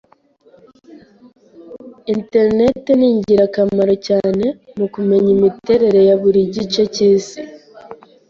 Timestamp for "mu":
4.77-4.87